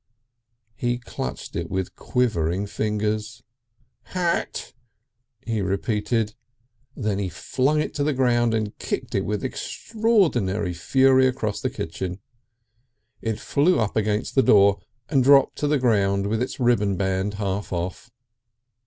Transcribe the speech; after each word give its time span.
He 0.75 0.97
clutched 0.97 1.55
it 1.55 1.69
with 1.69 1.95
quivering 1.95 2.65
fingers. 2.65 3.43
"Hat!" 4.17 4.73
he 5.45 5.61
repeated. 5.61 6.33
Then 6.95 7.19
he 7.19 7.29
flung 7.29 7.79
it 7.79 7.93
to 7.93 8.03
the 8.03 8.11
ground, 8.11 8.55
and 8.55 8.75
kicked 8.79 9.13
it 9.13 9.25
with 9.25 9.43
extraordinary 9.43 10.73
fury 10.73 11.27
across 11.27 11.61
the 11.61 11.69
kitchen. 11.69 12.19
It 13.21 13.39
flew 13.39 13.79
up 13.79 13.95
against 13.95 14.33
the 14.33 14.41
door 14.41 14.79
and 15.07 15.23
dropped 15.23 15.59
to 15.59 15.67
the 15.67 15.77
ground 15.77 16.25
with 16.25 16.41
its 16.41 16.59
ribbon 16.59 16.97
band 16.97 17.35
half 17.35 17.71
off. 17.71 18.09